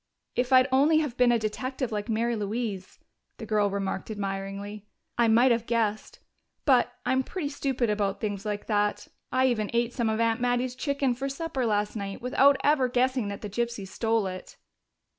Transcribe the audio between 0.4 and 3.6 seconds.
I'd only have been a detective like Mary Louise," the